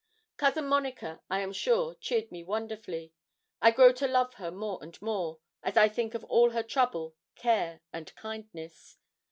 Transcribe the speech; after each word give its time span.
Cousin 0.37 0.65
Monica, 0.65 1.21
I 1.29 1.41
am 1.41 1.53
sure, 1.53 1.93
cheered 1.93 2.31
me 2.31 2.43
wonderfully. 2.43 3.13
I 3.61 3.69
grow 3.69 3.91
to 3.93 4.07
love 4.07 4.33
her 4.33 4.49
more 4.49 4.79
and 4.81 4.99
more, 4.99 5.37
as 5.61 5.77
I 5.77 5.89
think 5.89 6.15
of 6.15 6.23
all 6.23 6.49
her 6.49 6.63
trouble, 6.63 7.15
care, 7.35 7.81
and 7.93 8.11
kindness. 8.15 8.97